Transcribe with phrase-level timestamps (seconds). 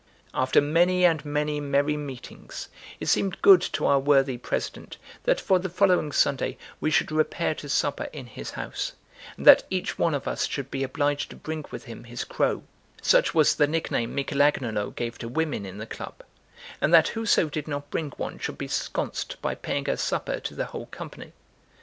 [0.33, 2.69] After many and many merry meetings,
[2.99, 7.53] it seemed good to our worthy president that for the following Sunday we should repair
[7.53, 8.93] to supper in his house,
[9.37, 12.63] and that each one of us should be obliged to bring with him his crow
[12.99, 16.23] (such was the nickname Michel Agnolo gave to women in the club),
[16.81, 20.55] and that whoso did not bring one should be sconced by paying a supper to
[20.55, 21.31] the whole company.